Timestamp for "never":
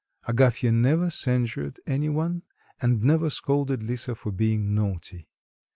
0.73-1.11, 3.03-3.29